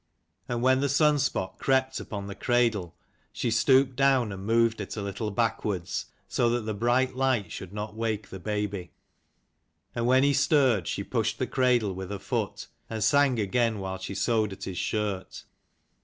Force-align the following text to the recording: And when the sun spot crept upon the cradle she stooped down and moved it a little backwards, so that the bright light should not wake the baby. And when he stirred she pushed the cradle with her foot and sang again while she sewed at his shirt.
And 0.49 0.63
when 0.63 0.79
the 0.79 0.89
sun 0.89 1.19
spot 1.19 1.59
crept 1.59 1.99
upon 1.99 2.25
the 2.25 2.33
cradle 2.33 2.95
she 3.31 3.51
stooped 3.51 3.95
down 3.95 4.31
and 4.31 4.43
moved 4.43 4.81
it 4.81 4.97
a 4.97 5.01
little 5.03 5.29
backwards, 5.29 6.07
so 6.27 6.49
that 6.49 6.61
the 6.61 6.73
bright 6.73 7.15
light 7.15 7.51
should 7.51 7.71
not 7.71 7.93
wake 7.95 8.31
the 8.31 8.39
baby. 8.39 8.93
And 9.93 10.07
when 10.07 10.23
he 10.23 10.33
stirred 10.33 10.87
she 10.87 11.03
pushed 11.03 11.37
the 11.37 11.45
cradle 11.45 11.93
with 11.93 12.09
her 12.09 12.17
foot 12.17 12.65
and 12.89 13.03
sang 13.03 13.37
again 13.39 13.77
while 13.77 13.99
she 13.99 14.15
sewed 14.15 14.51
at 14.53 14.63
his 14.63 14.79
shirt. 14.79 15.43